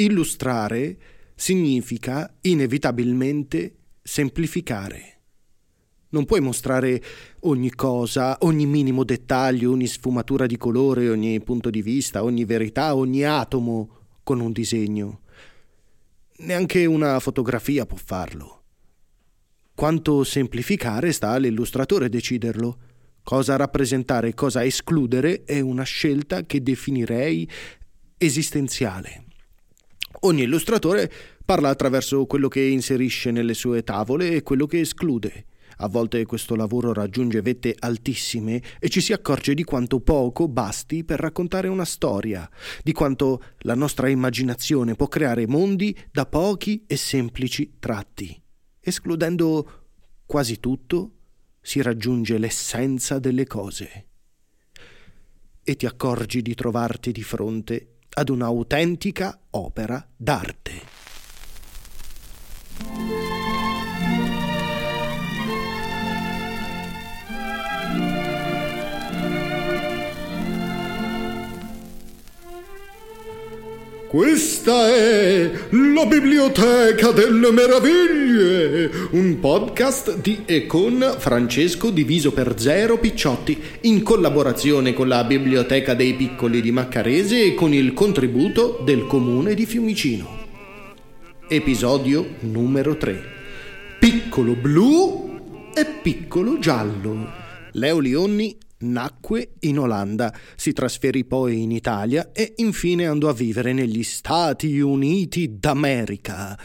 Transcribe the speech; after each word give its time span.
Illustrare 0.00 0.96
significa 1.34 2.34
inevitabilmente 2.40 3.74
semplificare. 4.02 5.18
Non 6.12 6.24
puoi 6.24 6.40
mostrare 6.40 7.02
ogni 7.40 7.70
cosa, 7.74 8.38
ogni 8.40 8.64
minimo 8.64 9.04
dettaglio, 9.04 9.72
ogni 9.72 9.86
sfumatura 9.86 10.46
di 10.46 10.56
colore, 10.56 11.10
ogni 11.10 11.38
punto 11.42 11.68
di 11.68 11.82
vista, 11.82 12.24
ogni 12.24 12.46
verità, 12.46 12.96
ogni 12.96 13.24
atomo 13.24 13.90
con 14.22 14.40
un 14.40 14.52
disegno. 14.52 15.20
Neanche 16.38 16.86
una 16.86 17.20
fotografia 17.20 17.84
può 17.84 17.98
farlo. 18.02 18.62
Quanto 19.74 20.24
semplificare 20.24 21.12
sta 21.12 21.32
all'illustratore 21.32 22.08
deciderlo. 22.08 22.78
Cosa 23.22 23.56
rappresentare 23.56 24.28
e 24.28 24.34
cosa 24.34 24.64
escludere 24.64 25.44
è 25.44 25.60
una 25.60 25.84
scelta 25.84 26.46
che 26.46 26.62
definirei 26.62 27.46
esistenziale. 28.16 29.28
Ogni 30.20 30.42
illustratore 30.42 31.10
parla 31.44 31.68
attraverso 31.68 32.26
quello 32.26 32.48
che 32.48 32.60
inserisce 32.60 33.30
nelle 33.30 33.54
sue 33.54 33.82
tavole 33.82 34.32
e 34.32 34.42
quello 34.42 34.66
che 34.66 34.80
esclude. 34.80 35.46
A 35.82 35.88
volte 35.88 36.26
questo 36.26 36.56
lavoro 36.56 36.92
raggiunge 36.92 37.40
vette 37.40 37.74
altissime 37.78 38.60
e 38.78 38.88
ci 38.90 39.00
si 39.00 39.14
accorge 39.14 39.54
di 39.54 39.64
quanto 39.64 40.00
poco 40.00 40.46
basti 40.46 41.04
per 41.04 41.20
raccontare 41.20 41.68
una 41.68 41.86
storia, 41.86 42.48
di 42.82 42.92
quanto 42.92 43.42
la 43.60 43.74
nostra 43.74 44.08
immaginazione 44.08 44.94
può 44.94 45.08
creare 45.08 45.46
mondi 45.46 45.96
da 46.12 46.26
pochi 46.26 46.84
e 46.86 46.96
semplici 46.96 47.76
tratti. 47.78 48.38
Escludendo 48.78 49.86
quasi 50.26 50.60
tutto, 50.60 51.12
si 51.62 51.80
raggiunge 51.80 52.36
l'essenza 52.36 53.18
delle 53.18 53.46
cose. 53.46 54.06
E 55.62 55.76
ti 55.76 55.86
accorgi 55.86 56.42
di 56.42 56.54
trovarti 56.54 57.10
di 57.10 57.22
fronte 57.22 57.99
ad 58.14 58.28
un'autentica 58.28 59.38
opera 59.50 60.06
d'arte. 60.16 60.98
Questa 74.10 74.88
è 74.88 75.50
la 75.70 76.04
Biblioteca 76.04 77.12
delle 77.12 77.52
Meraviglie, 77.52 78.19
un 78.40 79.38
podcast 79.38 80.18
di 80.20 80.42
e 80.46 80.66
con 80.66 81.16
Francesco 81.18 81.90
Diviso 81.90 82.32
per 82.32 82.58
Zero 82.58 82.98
Picciotti, 82.98 83.60
in 83.82 84.02
collaborazione 84.02 84.94
con 84.94 85.08
la 85.08 85.24
Biblioteca 85.24 85.94
dei 85.94 86.14
Piccoli 86.14 86.62
di 86.62 86.70
Maccarese 86.72 87.44
e 87.44 87.54
con 87.54 87.74
il 87.74 87.92
contributo 87.92 88.80
del 88.82 89.06
Comune 89.06 89.54
di 89.54 89.66
Fiumicino. 89.66 90.38
Episodio 91.48 92.36
numero 92.40 92.96
3. 92.96 93.22
Piccolo 93.98 94.54
blu 94.54 95.70
e 95.74 95.84
piccolo 96.00 96.58
giallo. 96.58 97.30
Leo 97.72 97.98
Lionni 97.98 98.56
Nacque 98.82 99.56
in 99.60 99.78
Olanda, 99.78 100.34
si 100.56 100.72
trasferì 100.72 101.26
poi 101.26 101.62
in 101.62 101.70
Italia 101.70 102.30
e 102.32 102.54
infine 102.56 103.06
andò 103.06 103.28
a 103.28 103.34
vivere 103.34 103.74
negli 103.74 104.02
Stati 104.02 104.80
Uniti 104.80 105.58
d'America. 105.58 106.58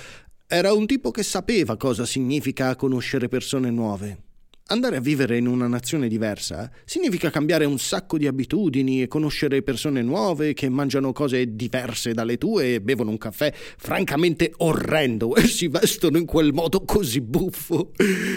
Era 0.48 0.74
un 0.74 0.86
tipo 0.86 1.10
che 1.10 1.24
sapeva 1.24 1.76
cosa 1.76 2.06
significa 2.06 2.76
conoscere 2.76 3.28
persone 3.28 3.72
nuove. 3.72 4.25
Andare 4.70 4.96
a 4.96 5.00
vivere 5.00 5.38
in 5.38 5.46
una 5.46 5.68
nazione 5.68 6.08
diversa 6.08 6.72
significa 6.86 7.30
cambiare 7.30 7.66
un 7.66 7.78
sacco 7.78 8.18
di 8.18 8.26
abitudini 8.26 9.04
e 9.04 9.08
conoscere 9.08 9.62
persone 9.62 10.02
nuove 10.02 10.56
che 10.56 10.70
mangiano 10.70 11.14
cose 11.14 11.56
diverse 11.56 12.16
dalle 12.16 12.40
tue 12.40 12.74
e 12.74 12.82
bevono 12.82 13.12
un 13.12 13.20
caffè 13.20 13.54
francamente 13.54 14.54
orrendo 14.58 15.36
e 15.36 15.44
si 15.44 15.68
vestono 15.68 16.18
in 16.18 16.26
quel 16.26 16.52
modo 16.52 16.84
così 16.84 17.22
buffo. 17.22 17.92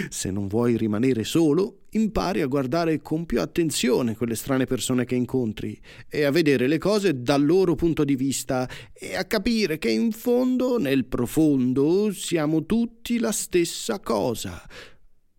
Se 0.09 0.29
non 0.29 0.45
vuoi 0.45 0.77
rimanere 0.77 1.23
solo, 1.23 1.79
impari 1.93 2.41
a 2.41 2.45
guardare 2.45 3.01
con 3.01 3.25
più 3.25 3.41
attenzione 3.41 4.15
quelle 4.15 4.35
strane 4.35 4.65
persone 4.65 5.05
che 5.05 5.15
incontri 5.15 5.81
e 6.07 6.25
a 6.25 6.29
vedere 6.29 6.67
le 6.67 6.77
cose 6.77 7.23
dal 7.23 7.43
loro 7.43 7.73
punto 7.73 8.03
di 8.03 8.15
vista 8.15 8.69
e 8.93 9.15
a 9.15 9.25
capire 9.25 9.79
che 9.79 9.89
in 9.89 10.11
fondo, 10.11 10.77
nel 10.77 11.05
profondo, 11.05 12.11
siamo 12.11 12.67
tutti 12.67 13.17
la 13.17 13.31
stessa 13.31 13.99
cosa 13.99 14.63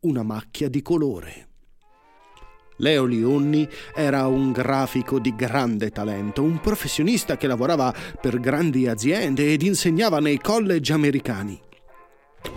una 0.02 0.22
macchia 0.22 0.70
di 0.70 0.80
colore. 0.80 1.48
Leo 2.78 3.04
Lionni 3.04 3.68
era 3.94 4.26
un 4.28 4.50
grafico 4.50 5.18
di 5.18 5.34
grande 5.34 5.90
talento, 5.90 6.42
un 6.42 6.58
professionista 6.58 7.36
che 7.36 7.46
lavorava 7.46 7.94
per 8.18 8.40
grandi 8.40 8.86
aziende 8.86 9.52
ed 9.52 9.60
insegnava 9.60 10.18
nei 10.18 10.38
college 10.38 10.94
americani. 10.94 11.60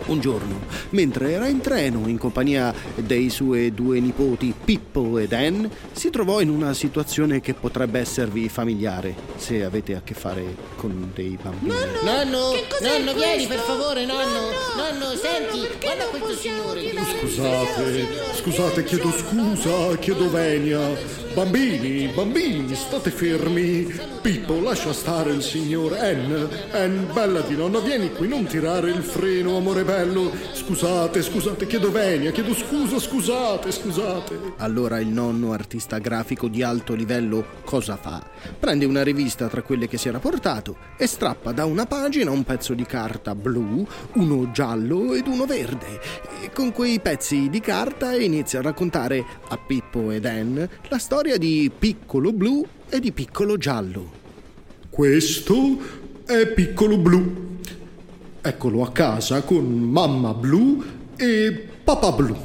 Un 0.06 0.20
giorno, 0.20 0.60
mentre 0.90 1.32
era 1.32 1.46
in 1.46 1.60
treno 1.60 2.08
in 2.08 2.18
compagnia 2.18 2.74
dei 2.94 3.30
suoi 3.30 3.72
due 3.72 4.00
nipoti 4.00 4.54
Pippo 4.64 5.18
ed 5.18 5.32
Ann, 5.32 5.64
si 5.92 6.10
trovò 6.10 6.40
in 6.40 6.50
una 6.50 6.74
situazione 6.74 7.40
che 7.40 7.54
potrebbe 7.54 8.00
esservi 8.00 8.48
familiare 8.48 9.14
se 9.36 9.64
avete 9.64 9.94
a 9.94 10.02
che 10.02 10.14
fare 10.14 10.56
con 10.76 11.10
dei 11.14 11.38
bambini. 11.40 11.74
Nonno, 11.74 12.02
nonno, 12.02 12.52
nonno 12.80 13.14
vieni 13.14 13.46
per 13.46 13.60
favore, 13.60 14.04
nonno. 14.04 14.50
Nonno, 14.76 14.98
nonno 14.98 15.16
senti, 15.16 15.66
guarda 15.80 16.04
questo 16.04 16.34
signore. 16.34 16.92
Scusate, 17.20 18.06
scusate, 18.34 18.84
chiedo 18.84 19.10
scusa, 19.10 19.96
chiedo 19.98 20.30
venia. 20.30 21.23
Bambini, 21.34 22.06
bambini, 22.14 22.72
state 22.76 23.10
fermi. 23.10 23.92
Pippo, 24.22 24.60
lascia 24.60 24.92
stare 24.92 25.32
il 25.32 25.42
signor 25.42 25.94
Ann. 25.94 26.32
Ann, 26.70 27.12
bella 27.12 27.40
di 27.40 27.56
nonna, 27.56 27.80
vieni 27.80 28.12
qui, 28.12 28.28
non 28.28 28.46
tirare 28.46 28.90
il 28.90 29.02
freno, 29.02 29.56
amore 29.56 29.82
bello. 29.82 30.30
Scusate, 30.52 31.22
scusate, 31.22 31.66
chiedo 31.66 31.90
venia, 31.90 32.30
chiedo 32.30 32.54
scusa, 32.54 33.00
scusate, 33.00 33.72
scusate. 33.72 34.38
Allora 34.58 35.00
il 35.00 35.08
nonno, 35.08 35.52
artista 35.52 35.98
grafico 35.98 36.46
di 36.46 36.62
alto 36.62 36.94
livello, 36.94 37.44
cosa 37.64 37.96
fa? 37.96 38.24
Prende 38.56 38.84
una 38.84 39.02
rivista 39.02 39.48
tra 39.48 39.62
quelle 39.62 39.88
che 39.88 39.98
si 39.98 40.06
era 40.06 40.20
portato 40.20 40.76
e 40.96 41.08
strappa 41.08 41.50
da 41.50 41.64
una 41.64 41.84
pagina 41.84 42.30
un 42.30 42.44
pezzo 42.44 42.74
di 42.74 42.86
carta 42.86 43.34
blu, 43.34 43.84
uno 44.12 44.50
giallo 44.52 45.14
ed 45.14 45.26
uno 45.26 45.46
verde. 45.46 46.00
E 46.42 46.52
con 46.52 46.70
quei 46.70 47.00
pezzi 47.00 47.50
di 47.50 47.60
carta 47.60 48.14
inizia 48.14 48.60
a 48.60 48.62
raccontare 48.62 49.24
a 49.48 49.58
Pippo 49.58 50.12
ed 50.12 50.26
Ann 50.26 50.62
la 50.88 50.98
storia 50.98 51.22
storia 51.24 51.38
di 51.38 51.70
Piccolo 51.76 52.34
Blu 52.34 52.66
e 52.86 53.00
di 53.00 53.10
Piccolo 53.10 53.56
Giallo. 53.56 54.12
Questo 54.90 55.78
è 56.26 56.46
Piccolo 56.48 56.98
Blu. 56.98 57.60
Eccolo 58.42 58.82
a 58.82 58.92
casa 58.92 59.40
con 59.40 59.64
mamma 59.64 60.34
blu 60.34 60.84
e 61.16 61.66
papà 61.82 62.12
blu. 62.12 62.36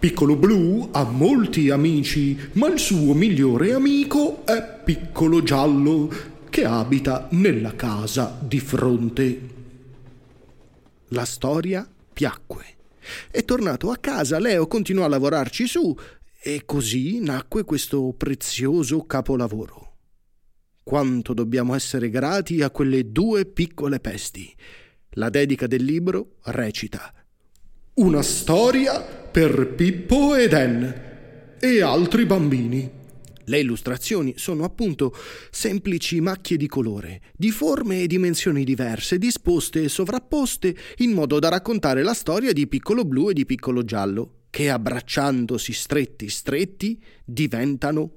Piccolo 0.00 0.34
Blu 0.34 0.88
ha 0.90 1.04
molti 1.04 1.70
amici, 1.70 2.36
ma 2.54 2.66
il 2.66 2.80
suo 2.80 3.14
migliore 3.14 3.74
amico 3.74 4.44
è 4.44 4.80
Piccolo 4.82 5.44
Giallo, 5.44 6.12
che 6.50 6.64
abita 6.64 7.28
nella 7.30 7.76
casa 7.76 8.36
di 8.42 8.58
fronte. 8.58 9.40
La 11.10 11.24
storia 11.24 11.88
piacque. 12.12 12.64
È 13.30 13.44
tornato 13.44 13.92
a 13.92 13.96
casa, 13.98 14.40
Leo 14.40 14.66
continuò 14.66 15.04
a 15.04 15.08
lavorarci 15.08 15.68
su 15.68 15.96
e 16.42 16.62
così 16.64 17.20
nacque 17.20 17.64
questo 17.64 18.14
prezioso 18.16 19.04
capolavoro. 19.04 19.88
Quanto 20.82 21.34
dobbiamo 21.34 21.74
essere 21.74 22.08
grati 22.08 22.62
a 22.62 22.70
quelle 22.70 23.12
due 23.12 23.44
piccole 23.44 24.00
pesti. 24.00 24.52
La 25.14 25.28
dedica 25.28 25.66
del 25.66 25.84
libro 25.84 26.36
recita 26.44 27.12
Una 27.94 28.22
storia 28.22 29.02
per 29.02 29.74
Pippo 29.74 30.34
ed 30.34 30.54
Ann 30.54 30.88
e 31.60 31.82
altri 31.82 32.24
bambini. 32.24 32.90
Le 33.44 33.58
illustrazioni 33.58 34.34
sono 34.38 34.64
appunto 34.64 35.14
semplici 35.50 36.20
macchie 36.20 36.56
di 36.56 36.68
colore, 36.68 37.20
di 37.36 37.50
forme 37.50 38.02
e 38.02 38.06
dimensioni 38.06 38.64
diverse, 38.64 39.18
disposte 39.18 39.82
e 39.82 39.88
sovrapposte 39.88 40.74
in 40.98 41.10
modo 41.10 41.38
da 41.38 41.48
raccontare 41.50 42.02
la 42.02 42.14
storia 42.14 42.52
di 42.52 42.66
Piccolo 42.66 43.04
Blu 43.04 43.28
e 43.28 43.34
di 43.34 43.44
Piccolo 43.44 43.84
Giallo 43.84 44.39
che 44.50 44.68
abbracciandosi 44.68 45.72
stretti 45.72 46.28
stretti 46.28 47.02
diventano 47.24 48.10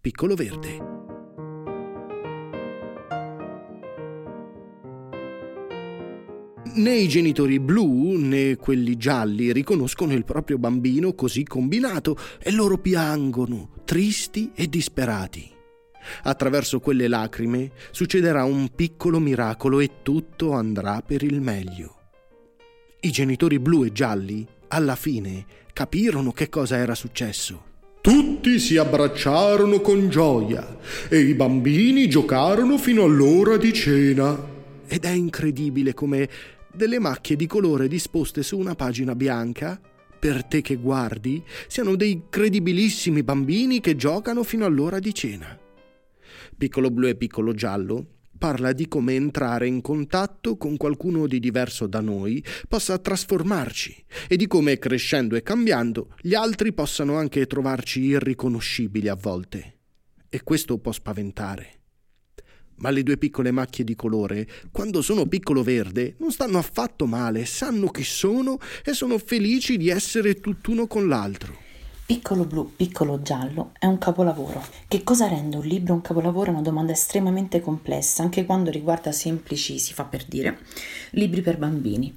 piccolo 0.00 0.34
verde. 0.34 0.98
Né 6.72 6.94
i 6.94 7.08
genitori 7.08 7.58
blu 7.58 8.16
né 8.16 8.56
quelli 8.56 8.96
gialli 8.96 9.52
riconoscono 9.52 10.12
il 10.12 10.24
proprio 10.24 10.56
bambino 10.56 11.14
così 11.14 11.42
combinato 11.42 12.16
e 12.38 12.52
loro 12.52 12.78
piangono, 12.78 13.70
tristi 13.84 14.52
e 14.54 14.68
disperati. 14.68 15.50
Attraverso 16.22 16.78
quelle 16.78 17.08
lacrime 17.08 17.72
succederà 17.90 18.44
un 18.44 18.70
piccolo 18.74 19.18
miracolo 19.18 19.80
e 19.80 20.02
tutto 20.02 20.52
andrà 20.52 21.02
per 21.02 21.24
il 21.24 21.40
meglio. 21.40 21.96
I 23.00 23.10
genitori 23.10 23.58
blu 23.58 23.84
e 23.84 23.92
gialli, 23.92 24.46
alla 24.68 24.94
fine, 24.94 25.44
capirono 25.72 26.32
che 26.32 26.48
cosa 26.48 26.76
era 26.76 26.94
successo. 26.94 27.68
Tutti 28.00 28.58
si 28.58 28.76
abbracciarono 28.76 29.80
con 29.80 30.08
gioia 30.08 30.78
e 31.08 31.18
i 31.18 31.34
bambini 31.34 32.08
giocarono 32.08 32.78
fino 32.78 33.04
all'ora 33.04 33.56
di 33.56 33.72
cena. 33.72 34.38
Ed 34.86 35.04
è 35.04 35.10
incredibile 35.10 35.92
come 35.92 36.28
delle 36.72 36.98
macchie 36.98 37.36
di 37.36 37.46
colore 37.46 37.88
disposte 37.88 38.42
su 38.42 38.58
una 38.58 38.74
pagina 38.74 39.14
bianca, 39.14 39.78
per 40.18 40.44
te 40.44 40.62
che 40.62 40.76
guardi, 40.76 41.42
siano 41.66 41.96
dei 41.96 42.22
credibilissimi 42.30 43.22
bambini 43.22 43.80
che 43.80 43.96
giocano 43.96 44.44
fino 44.44 44.64
all'ora 44.64 44.98
di 44.98 45.14
cena. 45.14 45.58
Piccolo 46.56 46.90
blu 46.90 47.08
e 47.08 47.16
piccolo 47.16 47.52
giallo 47.52 48.06
parla 48.40 48.72
di 48.72 48.88
come 48.88 49.14
entrare 49.16 49.66
in 49.66 49.82
contatto 49.82 50.56
con 50.56 50.78
qualcuno 50.78 51.26
di 51.26 51.38
diverso 51.38 51.86
da 51.86 52.00
noi 52.00 52.42
possa 52.66 52.98
trasformarci 52.98 54.04
e 54.28 54.36
di 54.36 54.46
come 54.46 54.78
crescendo 54.78 55.36
e 55.36 55.42
cambiando 55.42 56.14
gli 56.22 56.32
altri 56.32 56.72
possano 56.72 57.18
anche 57.18 57.46
trovarci 57.46 58.00
irriconoscibili 58.00 59.08
a 59.08 59.14
volte. 59.14 59.76
E 60.30 60.42
questo 60.42 60.78
può 60.78 60.90
spaventare. 60.90 61.80
Ma 62.76 62.88
le 62.88 63.02
due 63.02 63.18
piccole 63.18 63.50
macchie 63.50 63.84
di 63.84 63.94
colore, 63.94 64.48
quando 64.72 65.02
sono 65.02 65.26
piccolo 65.26 65.62
verde, 65.62 66.14
non 66.18 66.32
stanno 66.32 66.56
affatto 66.56 67.04
male, 67.04 67.44
sanno 67.44 67.88
chi 67.88 68.04
sono 68.04 68.56
e 68.82 68.94
sono 68.94 69.18
felici 69.18 69.76
di 69.76 69.90
essere 69.90 70.40
tutt'uno 70.40 70.86
con 70.86 71.08
l'altro. 71.08 71.68
Piccolo 72.10 72.44
blu, 72.44 72.72
piccolo 72.74 73.22
giallo 73.22 73.70
è 73.78 73.86
un 73.86 73.96
capolavoro. 73.98 74.66
Che 74.88 75.04
cosa 75.04 75.28
rende 75.28 75.58
un 75.58 75.64
libro 75.64 75.94
un 75.94 76.00
capolavoro 76.00 76.50
è 76.50 76.52
una 76.52 76.60
domanda 76.60 76.90
estremamente 76.90 77.60
complessa, 77.60 78.24
anche 78.24 78.44
quando 78.44 78.72
riguarda 78.72 79.12
semplici, 79.12 79.78
si 79.78 79.92
fa 79.92 80.02
per 80.02 80.24
dire, 80.24 80.58
libri 81.10 81.40
per 81.40 81.56
bambini. 81.56 82.12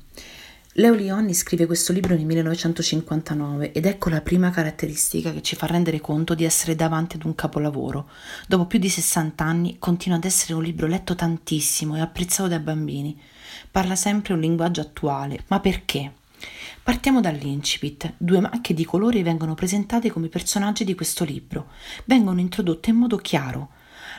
Leo 0.71 0.95
Lionni 0.95 1.35
scrive 1.35 1.67
questo 1.67 1.93
libro 1.93 2.15
nel 2.15 2.25
1959 2.25 3.71
ed 3.71 3.85
ecco 3.85 4.09
la 4.09 4.21
prima 4.21 4.49
caratteristica 4.49 5.31
che 5.31 5.43
ci 5.43 5.55
fa 5.55 5.67
rendere 5.67 6.01
conto 6.01 6.33
di 6.33 6.43
essere 6.43 6.75
davanti 6.75 7.17
ad 7.17 7.25
un 7.25 7.35
capolavoro. 7.35 8.09
Dopo 8.47 8.65
più 8.65 8.79
di 8.79 8.89
60 8.89 9.43
anni 9.43 9.77
continua 9.77 10.17
ad 10.17 10.25
essere 10.25 10.55
un 10.55 10.63
libro 10.63 10.87
letto 10.87 11.13
tantissimo 11.13 11.97
e 11.97 11.99
apprezzato 11.99 12.49
dai 12.49 12.57
bambini. 12.57 13.15
Parla 13.69 13.95
sempre 13.95 14.33
un 14.33 14.39
linguaggio 14.39 14.81
attuale, 14.81 15.43
ma 15.49 15.59
perché? 15.59 16.13
Partiamo 16.83 17.21
dall'incipit. 17.21 18.15
Due 18.17 18.39
macchie 18.41 18.75
di 18.75 18.85
colore 18.85 19.23
vengono 19.23 19.53
presentate 19.53 20.11
come 20.11 20.27
personaggi 20.27 20.83
di 20.83 20.95
questo 20.95 21.23
libro. 21.23 21.67
Vengono 22.05 22.39
introdotte 22.39 22.89
in 22.89 22.97
modo 22.97 23.17
chiaro. 23.17 23.69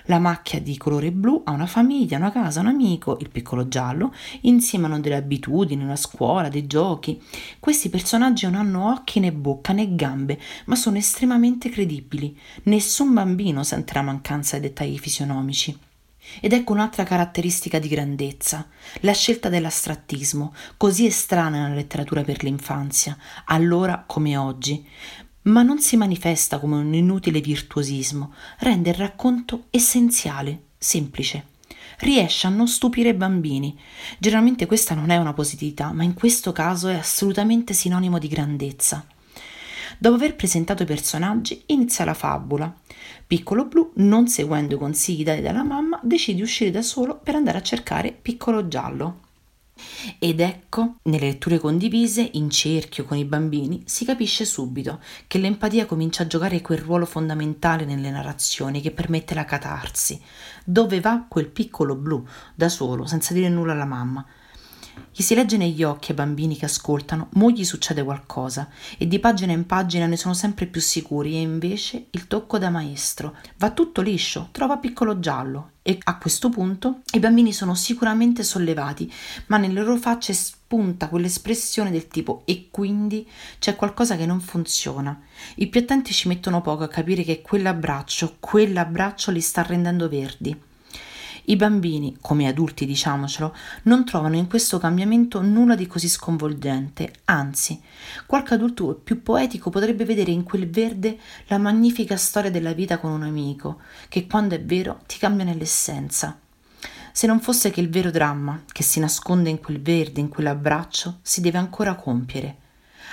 La 0.07 0.19
macchia 0.19 0.61
di 0.61 0.77
colore 0.77 1.13
blu 1.13 1.43
ha 1.45 1.53
una 1.53 1.67
famiglia, 1.67 2.19
una 2.19 2.33
casa, 2.33 2.61
un 2.61 2.67
amico, 2.67 3.17
il 3.21 3.31
piccolo 3.31 3.69
giallo, 3.69 4.13
insieme 4.43 4.87
hanno 4.87 5.01
delle 5.01 5.17
abitudini, 5.17 5.83
una 5.83 5.97
scuola, 5.97 6.49
dei 6.49 6.67
giochi. 6.67 7.23
Questi 7.59 7.89
personaggi 7.89 8.45
non 8.45 8.55
hanno 8.57 8.93
occhi 8.93 9.21
né 9.21 9.33
bocca 9.33 9.73
né 9.73 9.95
gambe, 9.95 10.39
ma 10.67 10.75
sono 10.75 10.99
estremamente 10.99 11.71
credibili. 11.71 12.39
Nessun 12.65 13.15
bambino 13.15 13.63
sente 13.63 13.95
la 13.95 14.03
mancanza 14.03 14.59
dei 14.59 14.69
dettagli 14.69 14.99
fisionomici. 14.99 15.79
Ed 16.41 16.53
ecco 16.53 16.73
un'altra 16.73 17.05
caratteristica 17.05 17.79
di 17.79 17.89
grandezza, 17.89 18.67
la 19.01 19.13
scelta 19.13 19.49
dell'astrattismo, 19.49 20.55
così 20.77 21.07
estranea 21.07 21.63
nella 21.63 21.75
letteratura 21.75 22.23
per 22.23 22.43
l'infanzia, 22.43 23.17
allora 23.47 24.05
come 24.07 24.37
oggi, 24.37 24.87
ma 25.43 25.63
non 25.63 25.81
si 25.81 25.97
manifesta 25.97 26.59
come 26.59 26.77
un 26.77 26.95
inutile 26.95 27.41
virtuosismo, 27.41 28.33
rende 28.61 28.91
il 28.91 28.97
racconto 28.97 29.67
essenziale, 29.71 30.63
semplice. 30.79 31.53
Riesce 31.99 32.47
a 32.47 32.51
non 32.51 32.67
stupire 32.67 33.11
i 33.11 33.15
bambini. 33.15 33.79
Generalmente 34.19 34.67
questa 34.67 34.95
non 34.95 35.11
è 35.11 35.17
una 35.17 35.33
positività, 35.33 35.93
ma 35.93 36.03
in 36.03 36.15
questo 36.15 36.51
caso 36.53 36.89
è 36.89 36.95
assolutamente 36.95 37.73
sinonimo 37.73 38.19
di 38.19 38.29
grandezza. 38.29 39.07
Dopo 39.99 40.17
aver 40.17 40.35
presentato 40.35 40.83
i 40.83 40.87
personaggi, 40.87 41.63
inizia 41.67 42.05
la 42.05 42.15
fabula. 42.15 42.75
Piccolo 43.27 43.67
Blu, 43.67 43.93
non 43.97 44.27
seguendo 44.29 44.75
i 44.75 44.79
consigli 44.79 45.23
dati 45.23 45.41
dalla 45.41 45.63
mamma, 45.63 45.94
decide 46.05 46.37
di 46.37 46.43
uscire 46.43 46.71
da 46.71 46.83
solo 46.83 47.19
per 47.19 47.35
andare 47.35 47.59
a 47.59 47.63
cercare 47.63 48.13
Piccolo 48.13 48.69
Giallo. 48.69 49.21
Ed 50.21 50.39
ecco, 50.39 50.97
nelle 51.05 51.27
letture 51.27 51.59
condivise, 51.59 52.29
in 52.35 52.49
cerchio 52.49 53.05
con 53.05 53.17
i 53.17 53.25
bambini, 53.25 53.83
si 53.87 54.05
capisce 54.05 54.45
subito 54.45 55.01
che 55.27 55.39
l'empatia 55.39 55.87
comincia 55.87 56.23
a 56.23 56.27
giocare 56.27 56.61
quel 56.61 56.79
ruolo 56.79 57.07
fondamentale 57.07 57.85
nelle 57.85 58.11
narrazioni 58.11 58.81
che 58.81 58.93
permette 58.93 59.35
la 59.35 59.45
catarsi. 59.45 60.21
Dove 60.65 61.01
va 61.01 61.27
quel 61.29 61.49
piccolo 61.49 61.97
blu, 61.97 62.25
da 62.55 62.69
solo, 62.69 63.07
senza 63.07 63.35
dire 63.35 63.49
nulla 63.49 63.73
alla 63.73 63.85
mamma? 63.85 64.25
Gli 65.17 65.23
si 65.23 65.35
legge 65.35 65.57
negli 65.57 65.83
occhi 65.83 66.11
ai 66.11 66.17
bambini 66.17 66.57
che 66.57 66.65
ascoltano, 66.65 67.29
mo 67.35 67.51
gli 67.51 67.65
succede 67.65 68.03
qualcosa 68.03 68.69
e 68.99 69.07
di 69.07 69.19
pagina 69.21 69.53
in 69.53 69.65
pagina 69.65 70.07
ne 70.07 70.17
sono 70.17 70.35
sempre 70.35 70.67
più 70.67 70.81
sicuri 70.81 71.35
e 71.35 71.41
invece 71.41 72.07
il 72.11 72.27
tocco 72.27 72.59
da 72.59 72.69
maestro 72.69 73.37
va 73.59 73.71
tutto 73.71 74.01
liscio, 74.01 74.49
trova 74.51 74.79
piccolo 74.79 75.21
giallo 75.21 75.71
e 75.83 75.99
a 76.03 76.19
questo 76.19 76.49
punto 76.49 77.03
i 77.13 77.21
bambini 77.21 77.53
sono 77.53 77.75
sicuramente 77.75 78.43
sollevati, 78.43 79.13
ma 79.47 79.57
nelle 79.57 79.81
loro 79.83 79.97
facce 79.97 80.33
spunta 80.33 81.09
quell'espressione 81.09 81.91
del 81.91 82.09
tipo 82.09 82.43
e 82.45 82.69
quindi 82.71 83.29
c'è 83.59 83.77
qualcosa 83.77 84.17
che 84.17 84.27
non 84.27 84.41
funziona. 84.41 85.21
I 85.57 85.69
più 85.69 85.81
attenti 85.81 86.13
ci 86.13 86.27
mettono 86.27 86.61
poco 86.61 86.85
a 86.85 86.89
capire 86.89 87.23
che 87.23 87.43
quell'abbraccio, 87.43 88.37
quell'abbraccio 88.41 89.31
li 89.31 89.41
sta 89.41 89.63
rendendo 89.63 90.09
verdi. 90.09 90.73
I 91.47 91.57
bambini, 91.57 92.17
come 92.23 92.49
adulti 92.49 92.87
diciamocelo, 92.87 93.55
non 93.83 94.07
trovano 94.07 94.37
in 94.37 94.47
questo 94.47 94.79
cambiamento 94.79 95.43
nulla 95.43 95.75
di 95.75 95.87
così 95.87 96.09
sconvolgente, 96.09 97.13
anzi, 97.27 97.79
qualche 98.25 98.55
adulto 98.55 98.95
più 98.95 99.23
poetico 99.23 99.69
potrebbe 99.69 100.07
vedere 100.07 100.31
in 100.31 100.43
quel 100.43 100.71
verde 100.71 101.19
la 101.49 101.59
magnifica 101.59 102.17
storia 102.17 102.51
della 102.51 102.73
vita 102.73 102.97
con 102.99 103.11
un 103.11 103.25
amico, 103.25 103.81
che 104.09 104.27
quando 104.27 104.55
è 104.55 104.63
vero 104.63 105.03
ti 105.07 105.19
cambia 105.19 105.45
nell'essenza. 105.45 106.39
Se 107.13 107.27
non 107.27 107.41
fosse 107.41 107.71
che 107.71 107.83
il 107.83 107.91
vero 107.91 108.11
dramma 108.11 108.63
che 108.73 108.83
si 108.83 108.99
nasconde 108.99 109.51
in 109.51 109.61
quel 109.61 109.83
verde, 109.83 110.21
in 110.21 110.31
quell'abbraccio, 110.31 111.19
si 111.21 111.43
deve 111.43 111.59
ancora 111.59 111.95
compiere. 111.95 112.57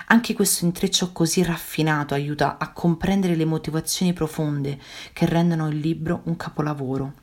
Anche 0.07 0.33
questo 0.33 0.63
intreccio 0.63 1.11
così 1.11 1.43
raffinato 1.43 2.13
aiuta 2.13 2.57
a 2.57 2.71
comprendere 2.71 3.35
le 3.35 3.45
motivazioni 3.45 4.13
profonde 4.13 4.79
che 5.11 5.25
rendono 5.25 5.67
il 5.67 5.77
libro 5.77 6.21
un 6.25 6.37
capolavoro 6.37 7.13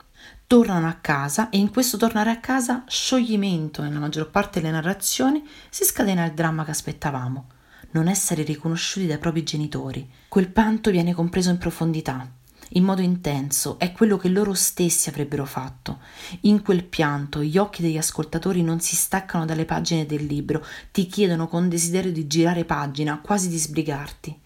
tornano 0.49 0.89
a 0.89 0.95
casa 0.95 1.51
e 1.51 1.59
in 1.59 1.69
questo 1.69 1.99
tornare 1.99 2.31
a 2.31 2.41
casa 2.41 2.83
scioglimento 2.89 3.83
nella 3.83 3.99
maggior 3.99 4.31
parte 4.31 4.61
delle 4.61 4.73
narrazioni 4.73 5.47
si 5.69 5.85
scatena 5.85 6.25
il 6.25 6.33
dramma 6.33 6.65
che 6.65 6.71
aspettavamo 6.71 7.49
non 7.91 8.09
essere 8.09 8.45
riconosciuti 8.45 9.07
dai 9.07 9.19
propri 9.19 9.43
genitori 9.43 10.11
quel 10.27 10.49
pianto 10.49 10.91
viene 10.91 11.13
compreso 11.13 11.51
in 11.51 11.59
profondità 11.59 12.33
in 12.73 12.85
modo 12.85 13.03
intenso 13.03 13.79
è 13.79 13.93
quello 13.93 14.17
che 14.17 14.29
loro 14.29 14.53
stessi 14.53 15.09
avrebbero 15.09 15.47
fatto. 15.47 16.01
In 16.43 16.61
quel 16.61 16.85
pianto 16.85 17.43
gli 17.43 17.57
occhi 17.57 17.81
degli 17.81 17.97
ascoltatori 17.97 18.63
non 18.63 18.79
si 18.81 18.95
staccano 18.95 19.47
dalle 19.47 19.65
pagine 19.65 20.05
del 20.05 20.27
libro, 20.27 20.63
ti 20.93 21.07
chiedono 21.07 21.49
con 21.49 21.71
desiderio 21.71 22.13
di 22.13 22.27
girare 22.27 22.67
pagina, 22.67 23.21
quasi 23.23 23.49
di 23.49 23.57
sbrigarti. 23.57 24.39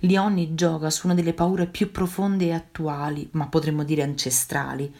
Lionni 0.00 0.56
gioca 0.56 0.90
su 0.90 1.06
una 1.06 1.14
delle 1.14 1.34
paure 1.34 1.68
più 1.68 1.92
profonde 1.92 2.46
e 2.46 2.52
attuali, 2.52 3.28
ma 3.32 3.46
potremmo 3.46 3.84
dire 3.84 4.02
ancestrali, 4.02 4.92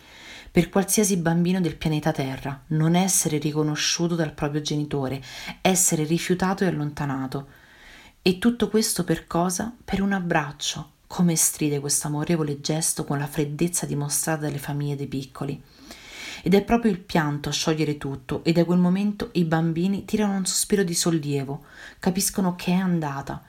per 0.51 0.69
qualsiasi 0.69 1.17
bambino 1.17 1.61
del 1.61 1.77
pianeta 1.77 2.13
Terra, 2.13 2.63
non 2.69 2.95
essere 2.95 3.39
riconosciuto 3.39 4.15
dal 4.15 4.33
proprio 4.33 4.61
genitore, 4.61 5.23
essere 5.61 6.05
rifiutato 6.05 6.65
e 6.65 6.69
allontanato. 6.69 7.49
E 8.23 8.39
tutto 8.39 8.69
questo 8.69 9.05
per 9.05 9.27
cosa? 9.27 9.75
Per 9.85 10.01
un 10.01 10.13
abbraccio. 10.13 10.93
Come 11.07 11.37
stride 11.37 11.81
questo 11.81 12.09
amorevole 12.09 12.61
gesto 12.61 13.05
con 13.05 13.19
la 13.19 13.27
freddezza 13.27 13.87
dimostrata 13.87 14.43
dalle 14.43 14.59
famiglie 14.59 14.97
dei 14.97 15.07
piccoli. 15.07 15.63
Ed 16.43 16.55
è 16.55 16.63
proprio 16.63 16.91
il 16.93 17.01
pianto 17.01 17.49
a 17.49 17.53
sciogliere 17.53 17.97
tutto, 17.97 18.45
e 18.45 18.53
da 18.53 18.65
quel 18.65 18.79
momento 18.79 19.31
i 19.33 19.45
bambini 19.45 20.05
tirano 20.05 20.37
un 20.37 20.47
sospiro 20.47 20.85
di 20.85 20.95
sollievo, 20.95 21.65
capiscono 21.99 22.55
che 22.55 22.73
è 22.73 22.77
andata, 22.77 23.43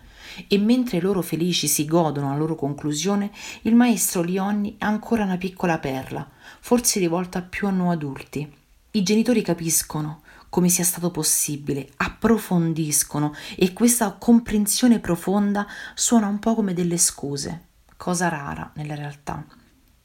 e 0.47 0.57
mentre 0.57 0.99
loro 0.99 1.21
felici 1.21 1.67
si 1.67 1.85
godono 1.85 2.29
la 2.29 2.37
loro 2.37 2.55
conclusione, 2.55 3.31
il 3.63 3.75
maestro 3.75 4.21
Lionni 4.21 4.75
ha 4.79 4.87
ancora 4.87 5.23
una 5.23 5.37
piccola 5.37 5.77
perla, 5.79 6.27
forse 6.59 6.99
rivolta 6.99 7.41
più 7.41 7.67
a 7.67 7.71
noi 7.71 7.93
adulti. 7.93 8.53
I 8.91 9.03
genitori 9.03 9.41
capiscono 9.41 10.21
come 10.49 10.69
sia 10.69 10.83
stato 10.83 11.11
possibile, 11.11 11.89
approfondiscono 11.97 13.33
e 13.55 13.71
questa 13.71 14.11
comprensione 14.13 14.99
profonda 14.99 15.67
suona 15.93 16.27
un 16.27 16.39
po' 16.39 16.55
come 16.55 16.73
delle 16.73 16.97
scuse, 16.97 17.67
cosa 17.95 18.29
rara 18.29 18.71
nella 18.75 18.95
realtà. 18.95 19.45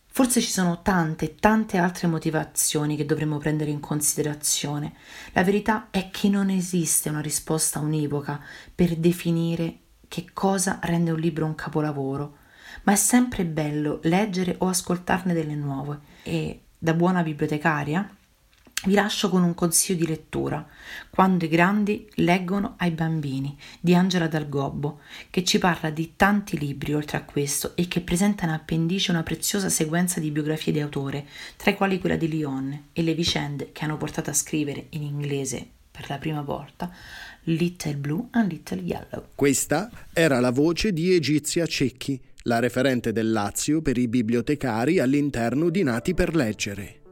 Forse 0.07 0.41
ci 0.41 0.51
sono 0.51 0.81
tante, 0.83 1.35
tante 1.35 1.77
altre 1.77 2.07
motivazioni 2.07 2.95
che 2.95 3.05
dovremmo 3.05 3.39
prendere 3.39 3.73
in 3.73 3.81
considerazione. 3.81 4.95
La 5.33 5.43
verità 5.43 5.89
è 5.91 6.09
che 6.11 6.29
non 6.29 6.51
esiste 6.51 7.09
una 7.09 7.21
risposta 7.21 7.81
univoca 7.81 8.41
per 8.73 8.95
definire 8.97 9.79
che 10.07 10.27
cosa 10.33 10.79
rende 10.83 11.11
un 11.11 11.19
libro 11.19 11.47
un 11.47 11.57
capolavoro, 11.57 12.37
ma 12.83 12.93
è 12.93 12.97
sempre 12.97 13.45
bello 13.45 14.01
leggere 14.03 14.57
o 14.59 14.69
ascoltarne 14.69 15.33
delle 15.33 15.55
nuove. 15.55 15.99
E 16.25 16.61
da 16.79 16.93
buona 16.93 17.23
bibliotecaria 17.23 18.09
Vi 18.87 18.93
lascio 18.93 19.31
con 19.31 19.43
un 19.43 19.55
consiglio 19.55 19.99
di 19.99 20.07
lettura, 20.07 20.67
Quando 21.09 21.47
i 21.47 21.49
grandi 21.49 22.07
leggono 22.17 22.75
ai 22.77 22.91
bambini, 22.91 23.57
di 23.81 23.95
Angela 23.95 24.29
Dal 24.29 24.47
Gobbo, 24.47 25.01
che 25.31 25.43
ci 25.43 25.59
parla 25.59 25.89
di 25.89 26.13
tanti 26.17 26.59
libri 26.59 26.93
oltre 26.93 27.17
a 27.17 27.25
questo 27.25 27.75
e 27.77 27.89
che 27.89 28.03
presenta 28.03 28.45
in 28.45 28.51
appendice 28.51 29.11
una 29.11 29.23
preziosa 29.23 29.71
sequenza 29.71 30.21
di 30.21 30.31
biografie 30.31 30.75
di 30.75 30.81
autore, 30.81 31.27
tra 31.57 31.71
i 31.71 31.77
quali 31.77 31.99
quella 31.99 32.17
di 32.17 32.29
Lyon 32.29 32.89
e 32.93 33.03
le 33.03 33.15
vicende 33.15 33.73
che 33.73 33.85
hanno 33.85 33.97
portato 33.97 34.29
a 34.29 34.35
scrivere 34.35 34.89
in 34.91 35.03
inglese 35.03 35.69
per 35.97 36.07
la 36.09 36.19
prima 36.19 36.43
volta 36.43 36.91
Little 37.45 37.95
Blue 37.95 38.27
and 38.33 38.51
Little 38.51 38.81
Yellow. 38.81 39.27
Questa 39.37 39.89
era 40.13 40.41
la 40.41 40.51
voce 40.51 40.93
di 40.93 41.15
Egizia 41.15 41.67
Cecchi, 41.67 42.21
la 42.43 42.59
referente 42.59 43.13
del 43.13 43.31
Lazio 43.31 43.81
per 43.81 43.97
i 43.97 44.09
bibliotecari 44.09 44.99
all'interno 44.99 45.71
di 45.71 45.85
Nati 45.85 46.13
per 46.13 46.35
Leggere. 46.35 47.03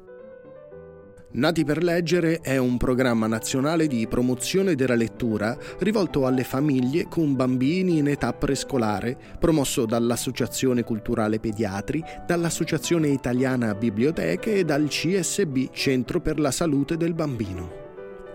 Nati 1.34 1.64
per 1.64 1.82
leggere 1.82 2.40
è 2.40 2.58
un 2.58 2.76
programma 2.76 3.26
nazionale 3.26 3.86
di 3.86 4.06
promozione 4.06 4.74
della 4.74 4.96
lettura 4.96 5.56
rivolto 5.78 6.26
alle 6.26 6.44
famiglie 6.44 7.06
con 7.08 7.34
bambini 7.34 7.98
in 7.98 8.08
età 8.08 8.34
prescolare, 8.34 9.16
promosso 9.38 9.86
dall'Associazione 9.86 10.82
Culturale 10.82 11.38
Pediatri, 11.38 12.04
dall'Associazione 12.26 13.08
Italiana 13.08 13.74
Biblioteche 13.74 14.56
e 14.56 14.64
dal 14.64 14.88
CSB 14.88 15.70
Centro 15.72 16.20
per 16.20 16.38
la 16.38 16.50
Salute 16.50 16.98
del 16.98 17.14
Bambino. 17.14 17.81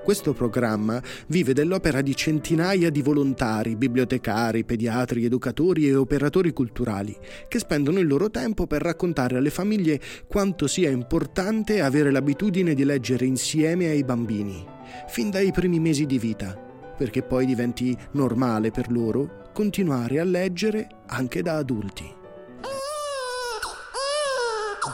Questo 0.08 0.32
programma 0.32 1.04
vive 1.28 1.52
dell'opera 1.52 2.00
di 2.00 2.16
centinaia 2.16 2.90
di 2.90 3.02
volontari, 3.02 3.76
bibliotecari, 3.76 4.64
pediatri, 4.64 5.26
educatori 5.26 5.86
e 5.86 5.96
operatori 5.96 6.54
culturali 6.54 7.14
che 7.50 7.60
spendono 7.60 8.00
il 8.00 8.08
loro 8.08 8.30
tempo 8.30 8.68
per 8.68 8.82
raccontare 8.82 9.36
alle 9.36 9.50
famiglie 9.50 10.00
quanto 10.26 10.66
sia 10.66 10.90
importante 10.90 11.82
avere 11.82 12.10
l'abitudine 12.10 12.74
di 12.74 12.86
leggere 12.86 13.26
insieme 13.26 13.90
ai 13.90 14.06
bambini, 14.06 14.66
fin 15.10 15.30
dai 15.30 15.52
primi 15.52 15.78
mesi 15.78 16.06
di 16.06 16.18
vita, 16.18 16.56
perché 16.98 17.22
poi 17.22 17.46
diventi 17.46 17.94
normale 18.12 18.72
per 18.72 18.90
loro 18.90 19.50
continuare 19.52 20.22
a 20.22 20.24
leggere 20.24 20.88
anche 21.08 21.42
da 21.42 21.58
adulti. 21.58 22.17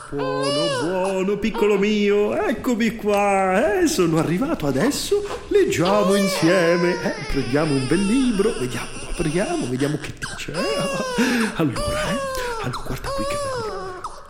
Buono, 0.10 0.82
buono, 0.82 1.38
piccolo 1.38 1.78
mio, 1.78 2.36
eccomi 2.36 2.96
qua, 2.96 3.82
eh, 3.82 3.88
sono 3.88 4.18
arrivato 4.18 4.66
adesso, 4.66 5.24
leggiamo 5.50 6.16
insieme, 6.16 6.94
eh, 7.04 7.14
prendiamo 7.32 7.76
un 7.76 7.88
bel 7.88 8.04
libro, 8.04 8.54
vediamo, 8.60 8.88
apriamo, 9.12 9.68
vediamo 9.70 9.98
che 10.02 10.14
dice. 10.18 10.52
Eh. 10.52 11.54
Allora, 11.56 12.10
eh, 12.10 12.18
allora, 12.64 12.84
guarda 12.86 13.10
qui 13.10 13.26
che 13.26 13.36
bello. 13.36 13.63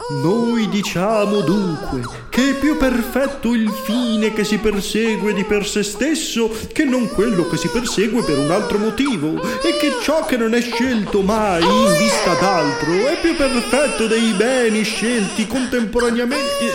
Noi 0.09 0.67
diciamo 0.67 1.39
dunque 1.41 2.01
che 2.27 2.49
è 2.49 2.53
più 2.55 2.75
perfetto 2.75 3.53
il 3.53 3.69
fine 3.69 4.33
che 4.33 4.43
si 4.43 4.57
persegue 4.57 5.33
di 5.33 5.45
per 5.45 5.65
sé 5.65 5.81
stesso 5.81 6.51
che 6.73 6.83
non 6.83 7.07
quello 7.07 7.47
che 7.47 7.55
si 7.55 7.69
persegue 7.69 8.21
per 8.23 8.37
un 8.37 8.51
altro 8.51 8.79
motivo 8.79 9.41
e 9.61 9.77
che 9.79 9.93
ciò 10.01 10.25
che 10.25 10.35
non 10.35 10.53
è 10.53 10.61
scelto 10.61 11.21
mai 11.21 11.63
in 11.63 11.97
vista 11.97 12.33
d'altro 12.33 13.07
è 13.07 13.17
più 13.21 13.33
perfetto 13.35 14.05
dei 14.07 14.33
beni 14.33 14.83
scelti 14.83 15.47
contemporaneamente. 15.47 16.65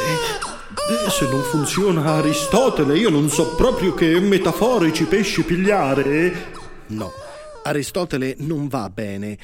Eh, 0.88 1.10
se 1.10 1.28
non 1.28 1.42
funziona 1.42 2.14
Aristotele, 2.14 2.96
io 2.96 3.10
non 3.10 3.28
so 3.28 3.54
proprio 3.56 3.92
che 3.92 4.18
metaforici 4.20 5.04
pesci 5.04 5.42
pigliare. 5.42 6.52
No, 6.86 7.12
Aristotele 7.62 8.36
non 8.38 8.68
va 8.68 8.88
bene. 8.88 9.36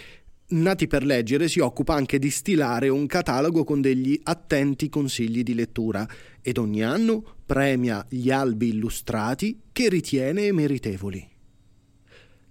Nati 0.47 0.87
per 0.87 1.05
leggere 1.05 1.49
si 1.49 1.61
occupa 1.61 1.95
anche 1.95 2.19
di 2.19 2.31
stilare 2.31 2.89
un 2.89 3.07
catalogo 3.07 3.65
con 3.65 3.81
degli 3.81 4.21
attenti 4.25 4.91
consigli 4.91 5.43
di 5.43 5.55
lettura 5.55 6.07
ed 6.43 6.59
ogni 6.59 6.83
anno 6.83 7.37
premia 7.47 8.05
gli 8.09 8.31
albi 8.31 8.69
illustrati 8.69 9.61
che 9.73 9.89
ritiene 9.89 10.53
meritevoli. 10.53 11.34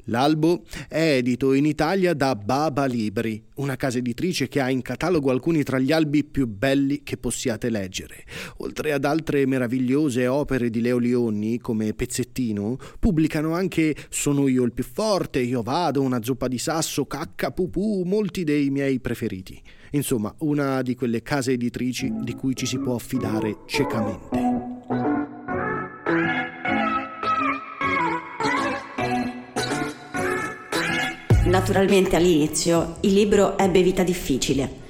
L'albo 0.08 0.64
è 0.90 1.16
edito 1.18 1.54
in 1.54 1.66
Italia 1.66 2.14
da 2.14 2.36
Baba 2.36 2.86
Libri, 2.86 3.42
una 3.56 3.78
casa 3.78 4.00
editrice 4.00 4.50
che 4.50 4.60
ha 4.60 4.70
in 4.70 4.82
catalogo 4.82 5.32
alcuni 5.32 5.64
tra 5.64 5.80
gli 5.80 5.94
albi 5.94 6.26
più 6.26 6.46
belli 6.46 7.04
che 7.04 7.16
possiate 7.16 7.70
leggere. 7.70 8.26
Oltre 8.58 8.92
ad 8.92 9.06
altre 9.06 9.46
meravigliose 9.46 10.28
opere 10.28 10.70
di 10.70 10.82
Leo 10.82 10.98
Lionni, 10.98 11.60
come 11.60 11.94
Pezzettino, 11.94 12.78
pubblicano 13.00 13.54
anche 13.54 13.96
Sono 14.10 14.50
io 14.50 14.64
il 14.64 14.74
più 14.74 14.84
forte, 14.84 15.40
Io 15.40 15.62
vado, 15.62 16.02
Una 16.02 16.22
zuppa 16.22 16.50
di 16.50 16.58
sasso, 16.58 17.06
Cacca 17.06 17.52
pupù, 17.52 18.04
molti 18.04 18.44
dei 18.44 18.70
miei 18.70 19.00
preferiti. 19.00 19.62
Insomma, 19.92 20.34
una 20.40 20.82
di 20.82 20.96
quelle 20.96 21.22
case 21.22 21.54
editrici 21.54 22.12
di 22.22 22.34
cui 22.34 22.56
ci 22.56 22.66
si 22.66 22.78
può 22.78 22.96
affidare 22.96 23.60
ciecamente. 23.68 24.43
Naturalmente 31.54 32.16
all'inizio 32.16 32.96
il 33.02 33.14
libro 33.14 33.60
ebbe 33.60 33.84
vita 33.84 34.02
difficile. 34.02 34.82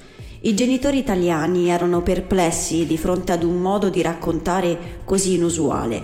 I 0.43 0.53
genitori 0.53 0.97
italiani 0.97 1.67
erano 1.67 2.01
perplessi 2.01 2.85
di 2.85 2.97
fronte 2.97 3.33
ad 3.33 3.43
un 3.43 3.59
modo 3.59 3.89
di 3.89 4.01
raccontare 4.01 5.01
così 5.03 5.33
inusuale. 5.33 6.01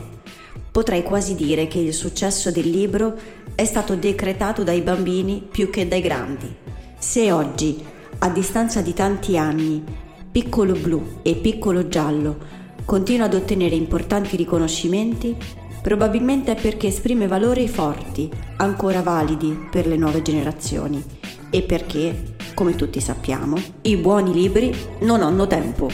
Potrei 0.70 1.02
quasi 1.02 1.36
dire 1.36 1.68
che 1.68 1.80
il 1.80 1.94
successo 1.94 2.52
del 2.52 2.70
libro 2.70 3.18
è 3.56 3.64
stato 3.64 3.96
decretato 3.96 4.64
dai 4.64 4.82
bambini 4.82 5.42
più 5.50 5.70
che 5.70 5.88
dai 5.88 6.02
grandi. 6.02 6.54
Se 6.98 7.32
oggi, 7.32 7.82
a 8.18 8.30
distanza 8.30 8.82
di 8.82 8.94
tanti 8.94 9.38
anni, 9.38 9.82
Piccolo 10.30 10.74
Blu 10.74 11.20
e 11.22 11.36
Piccolo 11.36 11.88
Giallo 11.88 12.38
continua 12.84 13.28
ad 13.28 13.34
ottenere 13.34 13.76
importanti 13.76 14.36
riconoscimenti, 14.36 15.38
Probabilmente 15.82 16.52
è 16.56 16.62
perché 16.62 16.88
esprime 16.88 17.28
valori 17.28 17.68
forti, 17.68 18.30
ancora 18.58 19.02
validi 19.02 19.68
per 19.72 19.88
le 19.88 19.96
nuove 19.96 20.22
generazioni 20.22 21.04
e 21.50 21.62
perché, 21.64 22.36
come 22.54 22.76
tutti 22.76 23.00
sappiamo, 23.00 23.58
i 23.82 23.96
buoni 23.98 24.34
libri 24.34 24.76
non 25.02 25.22
hanno 25.22 25.48
tempo. 25.48 25.90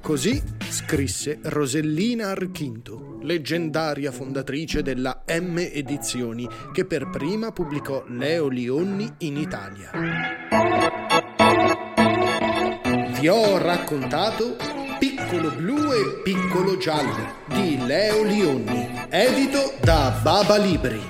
Così 0.00 0.40
scrisse 0.68 1.38
Rosellina 1.42 2.28
Archinto, 2.28 3.18
leggendaria 3.22 4.12
fondatrice 4.12 4.82
della 4.82 5.24
M 5.28 5.58
Edizioni, 5.58 6.48
che 6.72 6.84
per 6.84 7.08
prima 7.10 7.52
pubblicò 7.52 8.04
Leo 8.08 8.48
Lionni 8.48 9.10
in 9.18 9.36
Italia. 9.36 9.90
Vi 13.18 13.28
ho 13.28 13.56
raccontato 13.56 14.56
Piccolo 15.34 15.56
Blu 15.56 15.92
e 15.92 16.20
Piccolo 16.22 16.76
Giallo 16.76 17.34
di 17.48 17.76
Leo 17.84 18.22
Lionni, 18.22 18.88
edito 19.08 19.74
da 19.82 20.16
Baba 20.22 20.56
Libri. 20.56 21.00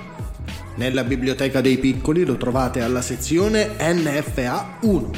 Nella 0.76 1.04
biblioteca 1.04 1.61
dei 1.61 1.76
piccoli 1.76 2.25
lo 2.25 2.38
trovate 2.38 2.81
alla 2.81 3.02
sezione 3.02 3.73
NFA 3.78 4.78
1. 4.81 5.11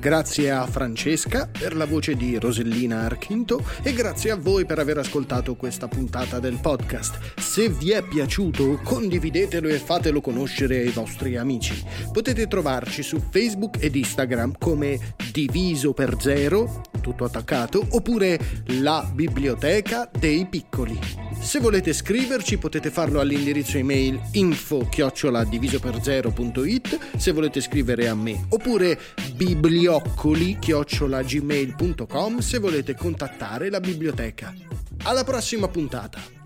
Grazie 0.00 0.50
a 0.50 0.66
Francesca 0.66 1.46
per 1.46 1.76
la 1.76 1.84
voce 1.84 2.14
di 2.14 2.38
Rosellina 2.38 3.02
Archinto 3.02 3.62
e 3.82 3.92
grazie 3.92 4.30
a 4.30 4.36
voi 4.36 4.64
per 4.64 4.78
aver 4.78 4.98
ascoltato 4.98 5.54
questa 5.54 5.86
puntata 5.86 6.40
del 6.40 6.58
podcast. 6.60 7.38
Se 7.38 7.68
vi 7.68 7.90
è 7.90 8.02
piaciuto, 8.02 8.80
condividetelo 8.82 9.68
e 9.68 9.76
fatelo 9.76 10.22
conoscere 10.22 10.78
ai 10.78 10.88
vostri 10.88 11.36
amici. 11.36 11.84
Potete 12.10 12.48
trovarci 12.48 13.02
su 13.02 13.20
Facebook 13.30 13.76
ed 13.78 13.94
Instagram 13.94 14.54
come 14.58 15.14
Diviso 15.30 15.92
per 15.92 16.16
Zero, 16.18 16.80
tutto 17.02 17.24
attaccato, 17.24 17.86
oppure 17.90 18.38
La 18.78 19.06
Biblioteca 19.12 20.10
dei 20.18 20.46
Piccoli. 20.46 20.98
Se 21.38 21.58
volete 21.58 21.92
scriverci 21.92 22.56
potete 22.56 22.90
farlo 22.90 23.20
all'indirizzo 23.20 23.76
email 23.76 24.18
info 24.32 24.88
chioccioladivisoperzero.it 24.88 27.18
se 27.18 27.32
volete 27.32 27.60
scrivere 27.60 28.08
a 28.08 28.14
me, 28.14 28.46
oppure 28.48 28.98
biblioccoli 29.34 30.56
chiocciolagmail.com 30.58 32.38
se 32.38 32.58
volete 32.58 32.94
contattare 32.94 33.68
la 33.68 33.80
biblioteca. 33.80 34.54
Alla 35.02 35.24
prossima 35.24 35.68
puntata! 35.68 36.41